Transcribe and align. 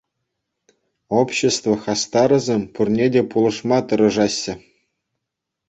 Общество 1.21 1.73
хастарӗсем 1.83 2.61
пурне 2.73 3.07
те 3.17 3.21
пулӑшма 3.35 3.79
тӑрӑшаҫҫӗ. 3.91 4.53